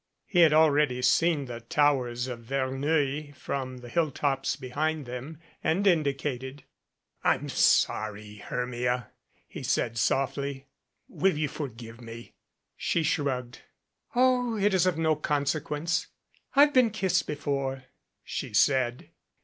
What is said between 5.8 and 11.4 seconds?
indicated. "I'm sorry, Hermia," he said softly. "Will